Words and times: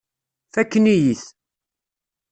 Fakken-iyi-t. 0.53 1.23